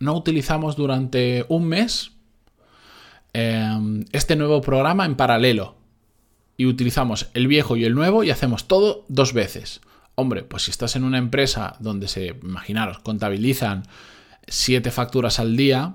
no 0.00 0.16
utilizamos 0.16 0.74
durante 0.74 1.44
un 1.48 1.66
mes 1.66 2.12
em, 3.32 4.04
este 4.12 4.36
nuevo 4.36 4.60
programa 4.60 5.04
en 5.04 5.16
paralelo? 5.16 5.76
Y 6.56 6.66
utilizamos 6.66 7.28
el 7.34 7.46
viejo 7.46 7.76
y 7.76 7.84
el 7.84 7.94
nuevo 7.94 8.24
y 8.24 8.30
hacemos 8.30 8.66
todo 8.66 9.04
dos 9.08 9.32
veces. 9.32 9.80
Hombre, 10.14 10.42
pues 10.42 10.64
si 10.64 10.70
estás 10.70 10.96
en 10.96 11.04
una 11.04 11.18
empresa 11.18 11.76
donde 11.80 12.08
se, 12.08 12.36
imaginaros, 12.42 12.98
contabilizan 12.98 13.84
siete 14.46 14.90
facturas 14.90 15.38
al 15.38 15.56
día, 15.56 15.94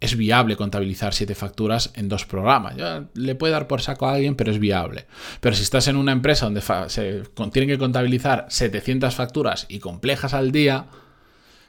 es 0.00 0.16
viable 0.16 0.56
contabilizar 0.56 1.12
siete 1.12 1.34
facturas 1.34 1.90
en 1.94 2.08
dos 2.08 2.24
programas. 2.24 2.76
le 3.14 3.34
puede 3.34 3.52
dar 3.52 3.66
por 3.66 3.82
saco 3.82 4.06
a 4.06 4.14
alguien, 4.14 4.36
pero 4.36 4.50
es 4.52 4.58
viable. 4.58 5.06
Pero 5.40 5.56
si 5.56 5.62
estás 5.62 5.88
en 5.88 5.96
una 5.96 6.12
empresa 6.12 6.46
donde 6.46 6.60
se 6.60 7.22
tienen 7.52 7.68
que 7.68 7.78
contabilizar 7.78 8.46
700 8.48 9.14
facturas 9.14 9.66
y 9.68 9.80
complejas 9.80 10.34
al 10.34 10.52
día, 10.52 10.86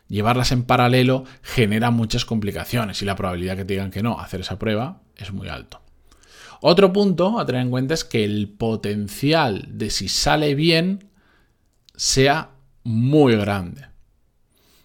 llevarlas 0.08 0.52
en 0.52 0.64
paralelo 0.64 1.26
genera 1.42 1.92
muchas 1.92 2.24
complicaciones 2.24 3.02
y 3.02 3.06
la 3.06 3.16
probabilidad 3.16 3.58
que 3.58 3.66
te 3.66 3.74
digan 3.74 3.92
que 3.92 4.04
no 4.04 4.20
hacer 4.20 4.42
esa 4.42 4.60
prueba 4.60 5.02
es 5.16 5.32
muy 5.32 5.50
alto. 5.50 5.82
Otro 6.62 6.94
punto 6.94 7.40
a 7.40 7.46
tener 7.46 7.62
en 7.62 7.70
cuenta 7.70 7.94
es 7.94 8.04
que 8.04 8.24
el 8.24 8.50
potencial 8.50 9.66
de 9.70 9.90
si 9.90 10.10
sale 10.10 10.56
bien 10.56 11.09
sea 12.00 12.52
muy 12.86 13.36
grande. 13.36 13.86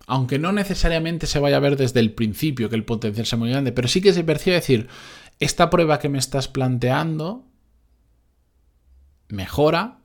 Aunque 0.09 0.41
no 0.41 0.51
necesariamente 0.51 1.29
se 1.29 1.39
vaya 1.39 1.59
a 1.59 1.61
ver 1.61 1.77
desde 1.77 2.01
el 2.01 2.13
principio 2.13 2.69
que 2.69 2.75
el 2.75 2.85
potencial 2.85 3.25
sea 3.25 3.39
muy 3.39 3.51
grande, 3.51 3.71
pero 3.71 3.87
sí 3.87 4.01
que 4.01 4.13
se 4.13 4.25
percibe 4.25 4.57
decir, 4.57 4.89
esta 5.39 5.71
prueba 5.71 6.01
que 6.01 6.09
me 6.09 6.19
estás 6.19 6.49
planteando 6.49 7.47
mejora 9.29 10.01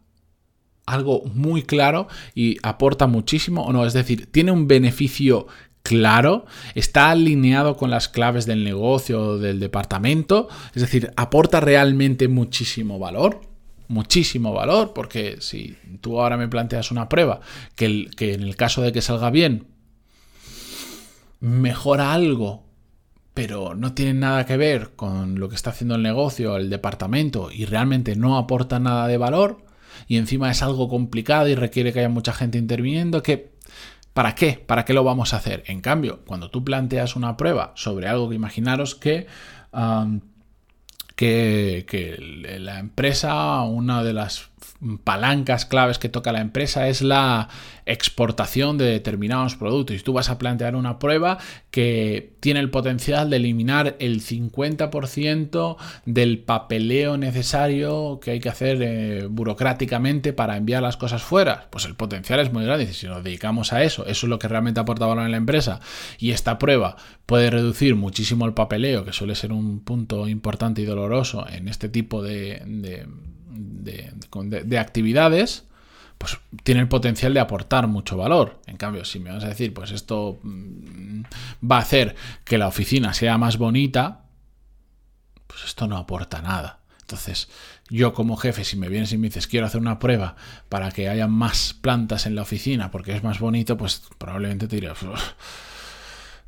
algo 0.85 1.23
muy 1.33 1.63
claro 1.63 2.07
y 2.35 2.57
aporta 2.61 3.07
muchísimo 3.07 3.65
o 3.65 3.73
no, 3.73 3.87
es 3.87 3.93
decir, 3.93 4.31
tiene 4.31 4.51
un 4.51 4.67
beneficio 4.67 5.47
claro, 5.81 6.45
está 6.75 7.09
alineado 7.09 7.75
con 7.75 7.89
las 7.89 8.07
claves 8.07 8.45
del 8.45 8.63
negocio 8.63 9.19
o 9.19 9.37
del 9.39 9.59
departamento, 9.59 10.47
es 10.75 10.83
decir, 10.83 11.11
aporta 11.15 11.59
realmente 11.59 12.27
muchísimo 12.27 12.99
valor 12.99 13.48
muchísimo 13.89 14.53
valor, 14.53 14.93
porque 14.93 15.37
si 15.41 15.75
tú 15.99 16.21
ahora 16.21 16.37
me 16.37 16.47
planteas 16.47 16.91
una 16.91 17.09
prueba 17.09 17.41
que, 17.75 18.07
en 18.17 18.43
el 18.43 18.55
caso 18.55 18.81
de 18.81 18.93
que 18.93 19.01
salga 19.01 19.29
bien 19.31 19.67
mejora 21.41 22.13
algo, 22.13 22.65
pero 23.33 23.73
no 23.73 23.93
tiene 23.93 24.13
nada 24.13 24.45
que 24.45 24.57
ver 24.57 24.91
con 24.95 25.39
lo 25.39 25.49
que 25.49 25.55
está 25.55 25.71
haciendo 25.71 25.95
el 25.95 26.03
negocio, 26.03 26.55
el 26.55 26.69
departamento, 26.69 27.49
y 27.51 27.65
realmente 27.65 28.15
no 28.15 28.37
aporta 28.37 28.79
nada 28.79 29.07
de 29.07 29.17
valor, 29.17 29.65
y 30.07 30.17
encima 30.17 30.51
es 30.51 30.61
algo 30.61 30.87
complicado 30.87 31.47
y 31.47 31.55
requiere 31.55 31.91
que 31.91 31.99
haya 31.99 32.09
mucha 32.09 32.31
gente 32.31 32.57
interviniendo, 32.57 33.23
que 33.23 33.53
¿para 34.13 34.35
qué? 34.35 34.63
¿Para 34.65 34.85
qué 34.85 34.93
lo 34.93 35.03
vamos 35.03 35.33
a 35.33 35.37
hacer? 35.37 35.63
En 35.65 35.81
cambio, 35.81 36.19
cuando 36.27 36.51
tú 36.51 36.63
planteas 36.63 37.15
una 37.15 37.37
prueba 37.37 37.73
sobre 37.75 38.07
algo 38.07 38.29
que 38.29 38.35
imaginaros 38.35 38.95
que 38.95 39.25
que, 41.19 42.15
la 42.59 42.79
empresa, 42.79 43.61
una 43.63 44.03
de 44.03 44.13
las 44.13 44.49
palancas 45.03 45.65
claves 45.65 45.99
que 45.99 46.07
toca 46.07 46.31
la 46.31 46.39
empresa 46.39 46.87
es 46.87 47.01
la 47.01 47.49
exportación 47.85 48.77
de 48.77 48.85
determinados 48.85 49.55
productos. 49.55 49.95
Y 49.95 49.99
tú 49.99 50.13
vas 50.13 50.29
a 50.29 50.37
plantear 50.37 50.75
una 50.75 50.99
prueba 50.99 51.37
que 51.71 52.33
tiene 52.39 52.59
el 52.59 52.69
potencial 52.69 53.29
de 53.29 53.37
eliminar 53.37 53.97
el 53.99 54.21
50% 54.21 55.77
del 56.05 56.39
papeleo 56.39 57.17
necesario 57.17 58.19
que 58.21 58.31
hay 58.31 58.39
que 58.39 58.49
hacer 58.49 58.81
eh, 58.81 59.27
burocráticamente 59.29 60.33
para 60.33 60.55
enviar 60.55 60.81
las 60.81 60.97
cosas 60.97 61.23
fuera. 61.23 61.67
Pues 61.71 61.85
el 61.85 61.95
potencial 61.95 62.39
es 62.39 62.53
muy 62.53 62.63
grande. 62.63 62.93
Si 62.93 63.07
nos 63.07 63.23
dedicamos 63.23 63.73
a 63.73 63.83
eso, 63.83 64.05
eso 64.05 64.25
es 64.25 64.29
lo 64.29 64.39
que 64.39 64.47
realmente 64.47 64.79
aporta 64.79 65.05
valor 65.05 65.25
en 65.25 65.31
la 65.31 65.37
empresa. 65.37 65.81
Y 66.19 66.31
esta 66.31 66.57
prueba 66.57 66.95
puede 67.25 67.49
reducir 67.49 67.95
muchísimo 67.95 68.45
el 68.45 68.53
papeleo, 68.53 69.03
que 69.03 69.13
suele 69.13 69.35
ser 69.35 69.51
un 69.51 69.81
punto 69.81 70.27
importante 70.27 70.81
y 70.81 70.85
doloroso 70.85 71.45
en 71.49 71.67
este 71.67 71.89
tipo 71.89 72.23
de, 72.23 72.61
de, 72.65 73.07
actividades, 74.77 75.65
pues 76.17 76.37
tiene 76.63 76.81
el 76.81 76.87
potencial 76.87 77.33
de 77.33 77.39
aportar 77.39 77.87
mucho 77.87 78.17
valor. 78.17 78.61
En 78.67 78.77
cambio, 78.77 79.05
si 79.05 79.19
me 79.19 79.31
vas 79.31 79.43
a 79.43 79.49
decir, 79.49 79.73
pues 79.73 79.91
esto 79.91 80.39
mm, 80.43 81.21
va 81.69 81.77
a 81.77 81.81
hacer 81.81 82.15
que 82.43 82.57
la 82.57 82.67
oficina 82.67 83.13
sea 83.13 83.37
más 83.37 83.57
bonita, 83.57 84.25
pues 85.47 85.63
esto 85.63 85.87
no 85.87 85.97
aporta 85.97 86.41
nada. 86.41 86.79
Entonces, 87.01 87.49
yo 87.89 88.13
como 88.13 88.37
jefe, 88.37 88.63
si 88.63 88.77
me 88.77 88.87
vienes 88.87 89.11
y 89.13 89.17
me 89.17 89.27
dices 89.27 89.47
quiero 89.47 89.65
hacer 89.65 89.81
una 89.81 89.97
prueba 89.97 90.35
para 90.69 90.91
que 90.91 91.09
haya 91.09 91.27
más 91.27 91.73
plantas 91.73 92.27
en 92.27 92.35
la 92.35 92.43
oficina 92.43 92.91
porque 92.91 93.15
es 93.15 93.23
más 93.23 93.39
bonito, 93.39 93.77
pues 93.77 94.03
probablemente 94.19 94.67
te 94.67 94.75
diré, 94.75 94.91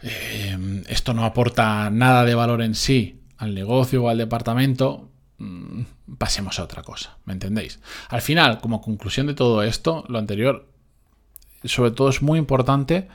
eh, 0.03 0.83
esto 0.87 1.13
no 1.13 1.25
aporta 1.25 1.89
nada 1.89 2.25
de 2.25 2.35
valor 2.35 2.61
en 2.61 2.75
sí 2.75 3.21
al 3.37 3.55
negocio 3.55 4.03
o 4.03 4.09
al 4.09 4.19
departamento, 4.19 5.10
mm, 5.41 6.15
pasemos 6.17 6.59
a 6.59 6.63
otra 6.63 6.83
cosa, 6.83 7.17
¿me 7.25 7.33
entendéis? 7.33 7.79
Al 8.09 8.21
final, 8.21 8.59
como 8.59 8.81
conclusión 8.81 9.27
de 9.27 9.33
todo 9.33 9.63
esto, 9.63 10.05
lo 10.07 10.19
anterior, 10.19 10.69
sobre 11.63 11.91
todo 11.91 12.09
es 12.09 12.21
muy 12.21 12.39
importante 12.39 13.07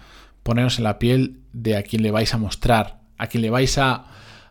poneros 0.43 0.79
en 0.79 0.85
la 0.85 0.99
piel 0.99 1.41
de 1.53 1.77
a 1.77 1.83
quien 1.83 2.03
le 2.03 2.11
vais 2.11 2.33
a 2.35 2.39
mostrar, 2.39 3.01
a 3.19 3.27
quien 3.27 3.43
le 3.43 3.51
vais 3.51 3.79
a, 3.79 4.07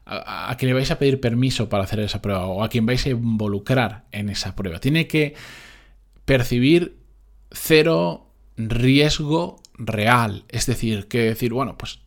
a, 0.05 0.51
a 0.51 0.57
quien 0.57 0.69
le 0.69 0.73
vais 0.73 0.91
a 0.91 0.99
pedir 0.99 1.21
permiso 1.21 1.69
para 1.69 1.83
hacer 1.83 1.99
esa 2.01 2.21
prueba 2.21 2.45
o 2.47 2.63
a 2.63 2.69
quien 2.69 2.85
vais 2.85 3.05
a 3.05 3.09
involucrar 3.09 4.05
en 4.11 4.29
esa 4.29 4.55
prueba. 4.55 4.79
Tiene 4.79 5.07
que 5.07 5.35
percibir 6.25 6.97
cero 7.51 8.31
riesgo 8.57 9.61
real, 9.77 10.45
es 10.49 10.65
decir, 10.65 11.07
que 11.07 11.19
decir, 11.19 11.53
bueno, 11.53 11.77
pues 11.77 11.99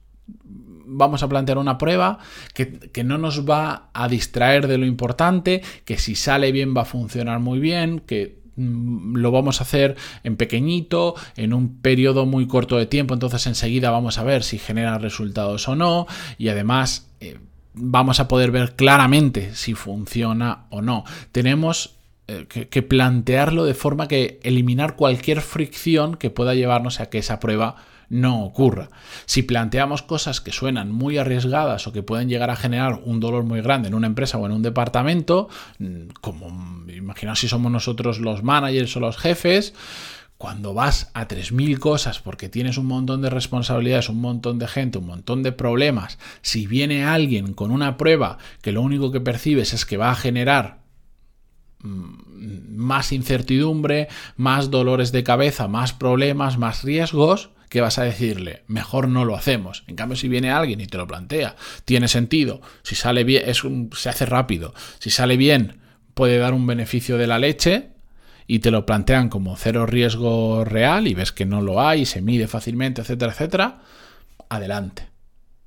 vamos 0.88 1.22
a 1.22 1.28
plantear 1.28 1.58
una 1.58 1.78
prueba 1.78 2.18
que, 2.54 3.04
no 3.04 3.18
nos 3.18 3.48
va 3.48 3.90
a 3.92 4.08
distraer 4.08 4.66
de 4.66 4.78
lo 4.78 4.86
importante, 4.86 5.62
que 5.84 5.98
si 5.98 6.14
sale 6.14 6.50
bien 6.52 6.74
va 6.76 6.82
a 6.82 6.86
funcionar 6.86 7.40
muy 7.40 7.58
bien, 7.58 8.00
que 8.00 8.38
mm, 8.56 9.16
lo 9.16 9.30
vamos 9.30 9.60
a 9.60 9.64
hacer 9.64 9.96
en 10.24 10.36
pequeñito, 10.36 11.14
en 11.36 11.52
un 11.52 11.80
periodo 11.80 12.26
muy 12.26 12.46
corto 12.46 12.76
de 12.76 12.86
tiempo, 12.86 13.14
entonces 13.14 13.46
enseguida 13.46 13.90
vamos 13.90 14.18
a 14.18 14.24
ver 14.24 14.42
si 14.42 14.58
genera 14.58 14.98
resultados 14.98 15.68
o 15.68 15.76
no 15.76 16.06
y 16.38 16.48
además 16.48 17.08
eh, 17.20 17.38
vamos 17.74 18.18
a 18.18 18.28
poder 18.28 18.50
ver 18.50 18.74
claramente 18.74 19.54
si 19.54 19.74
funciona 19.74 20.66
o 20.70 20.82
no. 20.82 21.04
Tenemos 21.32 21.96
eh, 22.26 22.46
que 22.46 22.82
plantearlo 22.82 23.64
de 23.64 23.74
forma 23.74 24.08
que 24.08 24.40
eliminar 24.42 24.96
cualquier 24.96 25.40
fricción 25.40 26.16
que 26.16 26.30
pueda 26.30 26.54
llevarnos 26.54 27.00
a 27.00 27.08
que 27.08 27.18
esa 27.18 27.40
prueba 27.40 27.76
no 28.08 28.44
ocurra. 28.44 28.90
Si 29.26 29.42
planteamos 29.42 30.02
cosas 30.02 30.40
que 30.40 30.52
suenan 30.52 30.90
muy 30.90 31.18
arriesgadas 31.18 31.86
o 31.86 31.92
que 31.92 32.02
pueden 32.02 32.28
llegar 32.28 32.50
a 32.50 32.56
generar 32.56 33.00
un 33.04 33.20
dolor 33.20 33.44
muy 33.44 33.60
grande 33.60 33.88
en 33.88 33.94
una 33.94 34.06
empresa 34.06 34.38
o 34.38 34.46
en 34.46 34.52
un 34.52 34.62
departamento, 34.62 35.48
mm, 35.78 36.08
como 36.20 36.48
imaginaos 36.88 37.40
si 37.40 37.48
somos 37.48 37.70
nosotros 37.70 38.18
los 38.18 38.42
managers 38.42 38.96
o 38.96 39.00
los 39.00 39.16
jefes, 39.18 39.74
cuando 40.38 40.72
vas 40.72 41.10
a 41.14 41.26
3.000 41.26 41.80
cosas 41.80 42.20
porque 42.20 42.48
tienes 42.48 42.78
un 42.78 42.86
montón 42.86 43.20
de 43.22 43.28
responsabilidades, 43.28 44.08
un 44.08 44.20
montón 44.20 44.58
de 44.58 44.68
gente, 44.68 44.98
un 44.98 45.06
montón 45.06 45.42
de 45.42 45.50
problemas, 45.52 46.18
si 46.42 46.66
viene 46.66 47.04
alguien 47.04 47.54
con 47.54 47.72
una 47.72 47.96
prueba 47.96 48.38
que 48.62 48.72
lo 48.72 48.80
único 48.82 49.10
que 49.10 49.20
percibes 49.20 49.74
es 49.74 49.84
que 49.84 49.96
va 49.96 50.12
a 50.12 50.14
generar 50.14 50.78
mm, 51.80 52.76
más 52.76 53.12
incertidumbre, 53.12 54.08
más 54.36 54.70
dolores 54.70 55.10
de 55.10 55.24
cabeza, 55.24 55.66
más 55.66 55.92
problemas, 55.92 56.56
más 56.56 56.84
riesgos, 56.84 57.50
¿qué 57.68 57.80
vas 57.80 57.98
a 57.98 58.04
decirle? 58.04 58.62
Mejor 58.66 59.08
no 59.08 59.24
lo 59.24 59.36
hacemos. 59.36 59.84
En 59.86 59.96
cambio, 59.96 60.16
si 60.16 60.28
viene 60.28 60.50
alguien 60.50 60.80
y 60.80 60.86
te 60.86 60.98
lo 60.98 61.06
plantea, 61.06 61.56
tiene 61.84 62.08
sentido, 62.08 62.60
si 62.82 62.94
sale 62.94 63.24
bien, 63.24 63.44
es 63.46 63.62
se 63.96 64.08
hace 64.08 64.26
rápido, 64.26 64.74
si 64.98 65.10
sale 65.10 65.36
bien, 65.36 65.80
puede 66.14 66.38
dar 66.38 66.54
un 66.54 66.66
beneficio 66.66 67.18
de 67.18 67.26
la 67.26 67.38
leche 67.38 67.90
y 68.46 68.60
te 68.60 68.70
lo 68.70 68.86
plantean 68.86 69.28
como 69.28 69.56
cero 69.56 69.86
riesgo 69.86 70.64
real 70.64 71.06
y 71.06 71.14
ves 71.14 71.32
que 71.32 71.46
no 71.46 71.60
lo 71.60 71.80
hay, 71.80 72.06
se 72.06 72.22
mide 72.22 72.48
fácilmente, 72.48 73.02
etcétera, 73.02 73.32
etcétera, 73.32 73.82
adelante. 74.48 75.08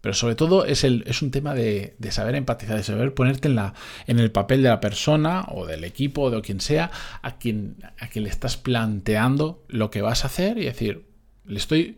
Pero 0.01 0.15
sobre 0.15 0.34
todo 0.34 0.65
es, 0.65 0.84
el, 0.84 1.03
es 1.05 1.22
un 1.22 1.29
tema 1.29 1.53
de, 1.53 1.96
saber 2.10 2.34
empatizar, 2.36 2.75
de 2.75 2.84
saber 2.84 3.13
ponerte 3.13 3.48
en, 3.48 3.55
la, 3.55 3.75
en 4.08 4.20
el 4.20 4.31
papel 4.31 4.63
de 4.63 4.70
la 4.70 4.79
persona 4.79 5.46
o 5.50 5.67
del 5.67 5.84
equipo 5.84 6.24
o 6.24 6.31
de 6.31 6.41
quien 6.41 6.60
sea 6.60 6.89
a 7.22 7.38
quien, 7.38 7.77
a 8.00 8.08
quien 8.08 8.24
le 8.24 8.31
estás 8.31 8.58
planteando 8.58 9.63
lo 9.67 9.91
que 9.91 10.01
vas 10.01 10.24
a 10.24 10.27
hacer 10.27 10.58
y 10.58 10.65
decir, 10.65 11.10
le 11.45 11.57
estoy. 11.57 11.98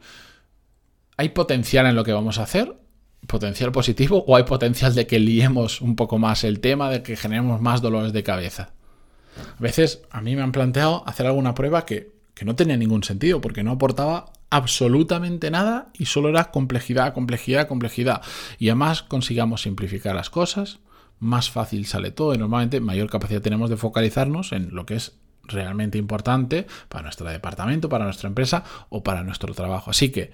¿Hay 1.17 1.29
potencial 1.29 1.85
en 1.85 1.95
lo 1.95 2.03
que 2.03 2.13
vamos 2.13 2.39
a 2.39 2.43
hacer? 2.43 2.75
¿Potencial 3.27 3.71
positivo? 3.71 4.23
¿O 4.27 4.35
hay 4.35 4.43
potencial 4.43 4.95
de 4.95 5.07
que 5.07 5.19
liemos 5.19 5.81
un 5.81 5.95
poco 5.95 6.17
más 6.17 6.43
el 6.43 6.59
tema, 6.59 6.89
de 6.89 7.03
que 7.03 7.15
generemos 7.15 7.61
más 7.61 7.81
dolores 7.81 8.13
de 8.13 8.23
cabeza? 8.23 8.73
A 9.57 9.61
veces 9.61 10.01
a 10.11 10.21
mí 10.21 10.35
me 10.35 10.41
han 10.41 10.51
planteado 10.51 11.03
hacer 11.07 11.25
alguna 11.25 11.53
prueba 11.53 11.85
que, 11.85 12.11
que 12.33 12.45
no 12.45 12.55
tenía 12.55 12.77
ningún 12.77 13.03
sentido, 13.03 13.41
porque 13.41 13.63
no 13.63 13.71
aportaba 13.71 14.33
absolutamente 14.49 15.49
nada 15.49 15.89
y 15.93 16.05
solo 16.05 16.29
era 16.29 16.51
complejidad, 16.51 17.13
complejidad, 17.13 17.67
complejidad. 17.67 18.21
Y 18.59 18.69
además 18.69 19.01
consigamos 19.01 19.63
simplificar 19.63 20.15
las 20.15 20.29
cosas, 20.29 20.79
más 21.19 21.49
fácil 21.49 21.85
sale 21.85 22.11
todo 22.11 22.35
y 22.35 22.37
normalmente 22.37 22.79
mayor 22.79 23.09
capacidad 23.09 23.41
tenemos 23.41 23.69
de 23.69 23.77
focalizarnos 23.77 24.51
en 24.51 24.75
lo 24.75 24.85
que 24.85 24.95
es 24.95 25.13
realmente 25.43 25.97
importante 25.97 26.67
para 26.89 27.03
nuestro 27.03 27.29
departamento, 27.29 27.89
para 27.89 28.05
nuestra 28.05 28.27
empresa 28.27 28.63
o 28.89 29.03
para 29.03 29.23
nuestro 29.23 29.53
trabajo. 29.53 29.91
Así 29.91 30.11
que, 30.11 30.31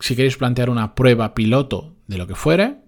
si 0.00 0.16
queréis 0.16 0.36
plantear 0.36 0.70
una 0.70 0.94
prueba 0.94 1.34
piloto 1.34 1.96
de 2.06 2.18
lo 2.18 2.26
que 2.26 2.34
fuere, 2.34 2.78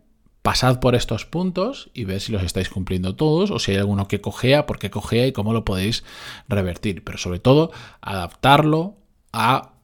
pasad 0.42 0.80
por 0.80 0.94
estos 0.94 1.26
puntos 1.26 1.90
y 1.92 2.04
ved 2.04 2.20
si 2.20 2.32
los 2.32 2.42
estáis 2.42 2.70
cumpliendo 2.70 3.16
todos 3.16 3.50
o 3.50 3.58
si 3.58 3.72
hay 3.72 3.78
alguno 3.78 4.08
que 4.08 4.20
cojea, 4.20 4.66
por 4.66 4.78
qué 4.78 4.90
cojea 4.90 5.26
y 5.26 5.32
cómo 5.32 5.52
lo 5.52 5.64
podéis 5.64 6.04
revertir. 6.48 7.04
Pero 7.04 7.18
sobre 7.18 7.40
todo, 7.40 7.72
adaptarlo 8.00 8.96
a 9.32 9.74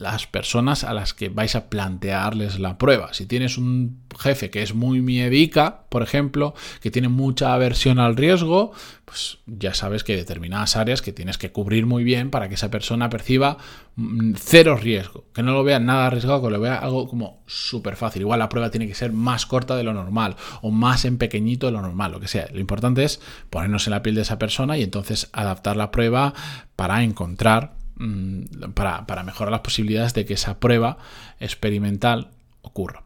las 0.00 0.26
personas 0.26 0.82
a 0.82 0.94
las 0.94 1.12
que 1.12 1.28
vais 1.28 1.54
a 1.54 1.68
plantearles 1.68 2.58
la 2.58 2.78
prueba. 2.78 3.12
Si 3.12 3.26
tienes 3.26 3.58
un 3.58 4.00
jefe 4.18 4.48
que 4.48 4.62
es 4.62 4.74
muy 4.74 5.02
miedica, 5.02 5.84
por 5.90 6.02
ejemplo, 6.02 6.54
que 6.80 6.90
tiene 6.90 7.08
mucha 7.08 7.52
aversión 7.52 7.98
al 7.98 8.16
riesgo, 8.16 8.72
pues 9.04 9.38
ya 9.46 9.74
sabes 9.74 10.02
que 10.02 10.12
hay 10.12 10.18
determinadas 10.18 10.76
áreas 10.76 11.02
que 11.02 11.12
tienes 11.12 11.36
que 11.36 11.52
cubrir 11.52 11.84
muy 11.84 12.02
bien 12.02 12.30
para 12.30 12.48
que 12.48 12.54
esa 12.54 12.70
persona 12.70 13.10
perciba 13.10 13.58
mm, 13.96 14.32
cero 14.38 14.78
riesgo, 14.80 15.26
que 15.34 15.42
no 15.42 15.52
lo 15.52 15.64
vea 15.64 15.80
nada 15.80 16.06
arriesgado, 16.06 16.42
que 16.42 16.50
lo 16.50 16.60
vea 16.60 16.76
algo 16.76 17.06
como 17.06 17.42
súper 17.46 17.96
fácil. 17.96 18.22
Igual 18.22 18.38
la 18.38 18.48
prueba 18.48 18.70
tiene 18.70 18.88
que 18.88 18.94
ser 18.94 19.12
más 19.12 19.44
corta 19.44 19.76
de 19.76 19.84
lo 19.84 19.92
normal 19.92 20.36
o 20.62 20.70
más 20.70 21.04
en 21.04 21.18
pequeñito 21.18 21.66
de 21.66 21.72
lo 21.72 21.82
normal, 21.82 22.12
lo 22.12 22.20
que 22.20 22.28
sea. 22.28 22.48
Lo 22.54 22.60
importante 22.60 23.04
es 23.04 23.20
ponernos 23.50 23.86
en 23.86 23.90
la 23.90 24.02
piel 24.02 24.14
de 24.14 24.22
esa 24.22 24.38
persona 24.38 24.78
y 24.78 24.82
entonces 24.82 25.28
adaptar 25.34 25.76
la 25.76 25.90
prueba 25.90 26.32
para 26.74 27.02
encontrar 27.02 27.79
Mm, 28.00 28.72
para, 28.72 29.22
mejorar 29.24 29.52
las 29.52 29.60
posibilidades 29.60 30.14
de 30.14 30.24
que 30.24 30.32
esa 30.32 30.58
prueba 30.58 30.96
experimental 31.38 32.30
ocurra. 32.62 33.02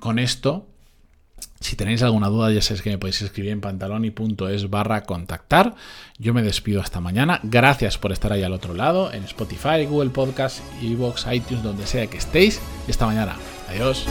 Con 0.00 0.18
esto 0.18 0.66
si 1.60 1.76
tenéis 1.76 2.02
alguna 2.02 2.28
duda, 2.28 2.50
ya 2.50 2.60
sabéis 2.60 2.82
que 2.82 2.90
me 2.90 2.98
podéis 2.98 3.22
escribir 3.22 3.52
en 3.52 3.60
pantaloni.es 3.60 4.68
barra 4.68 5.04
contactar. 5.04 5.74
Yo 6.18 6.34
me 6.34 6.42
despido 6.42 6.82
hasta 6.82 7.00
mañana. 7.00 7.40
Gracias 7.42 7.96
por 7.96 8.12
estar 8.12 8.32
ahí 8.32 8.42
al 8.42 8.52
otro 8.52 8.74
lado, 8.74 9.12
en 9.12 9.24
Spotify, 9.24 9.86
Google 9.88 10.10
Podcast, 10.10 10.60
Evox, 10.82 11.26
iTunes, 11.32 11.62
donde 11.62 11.86
sea 11.86 12.06
que 12.08 12.18
estéis. 12.18 12.60
Y 12.86 12.90
esta 12.90 13.06
mañana. 13.06 13.36
Adiós. 13.70 14.04